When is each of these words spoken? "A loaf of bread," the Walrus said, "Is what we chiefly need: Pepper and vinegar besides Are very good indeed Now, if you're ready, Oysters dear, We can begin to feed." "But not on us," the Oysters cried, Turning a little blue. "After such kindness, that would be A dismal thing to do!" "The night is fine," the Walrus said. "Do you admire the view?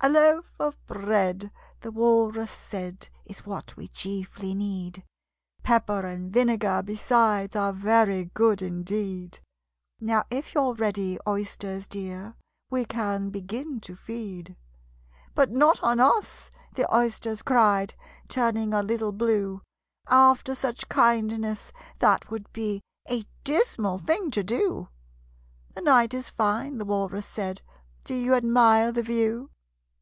"A 0.00 0.08
loaf 0.08 0.52
of 0.60 0.78
bread," 0.86 1.50
the 1.80 1.90
Walrus 1.90 2.52
said, 2.52 3.08
"Is 3.24 3.44
what 3.44 3.76
we 3.76 3.88
chiefly 3.88 4.54
need: 4.54 5.02
Pepper 5.64 6.06
and 6.06 6.32
vinegar 6.32 6.82
besides 6.84 7.56
Are 7.56 7.72
very 7.72 8.26
good 8.26 8.62
indeed 8.62 9.40
Now, 9.98 10.24
if 10.30 10.54
you're 10.54 10.74
ready, 10.74 11.18
Oysters 11.26 11.88
dear, 11.88 12.36
We 12.70 12.84
can 12.84 13.30
begin 13.30 13.80
to 13.80 13.96
feed." 13.96 14.54
"But 15.34 15.50
not 15.50 15.82
on 15.82 15.98
us," 15.98 16.48
the 16.74 16.86
Oysters 16.96 17.42
cried, 17.42 17.94
Turning 18.28 18.72
a 18.72 18.84
little 18.84 19.12
blue. 19.12 19.62
"After 20.06 20.54
such 20.54 20.88
kindness, 20.88 21.72
that 21.98 22.30
would 22.30 22.50
be 22.52 22.82
A 23.10 23.24
dismal 23.42 23.98
thing 23.98 24.30
to 24.30 24.44
do!" 24.44 24.90
"The 25.74 25.82
night 25.82 26.14
is 26.14 26.30
fine," 26.30 26.78
the 26.78 26.84
Walrus 26.86 27.26
said. 27.26 27.62
"Do 28.04 28.14
you 28.14 28.34
admire 28.34 28.92
the 28.92 29.02
view? 29.02 29.50